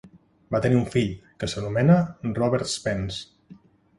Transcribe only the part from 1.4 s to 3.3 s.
que s'anomena Robert Spence.